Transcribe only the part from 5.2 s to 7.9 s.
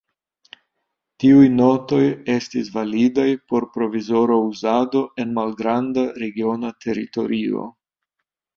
en malgranda regiona teritorio.